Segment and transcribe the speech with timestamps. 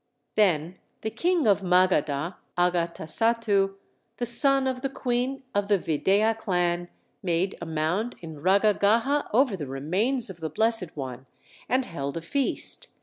[0.33, 3.75] Then the king of Magadha, Agatasattu,
[4.17, 6.89] the son of the queen of the Videha clan,
[7.21, 11.27] made a mound in Ragagaha over the remains of the Blessed One,
[11.69, 12.87] and held a feast.